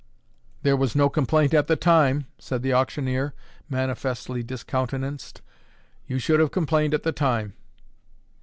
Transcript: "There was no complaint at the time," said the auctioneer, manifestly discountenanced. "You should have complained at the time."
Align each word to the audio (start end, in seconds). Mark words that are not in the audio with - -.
"There 0.63 0.75
was 0.75 0.95
no 0.95 1.09
complaint 1.09 1.53
at 1.53 1.67
the 1.67 1.75
time," 1.75 2.25
said 2.39 2.63
the 2.63 2.73
auctioneer, 2.73 3.35
manifestly 3.69 4.41
discountenanced. 4.41 5.43
"You 6.07 6.17
should 6.17 6.39
have 6.39 6.49
complained 6.49 6.95
at 6.95 7.03
the 7.03 7.11
time." 7.11 7.53